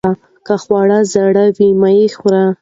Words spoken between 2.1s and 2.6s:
خورئ.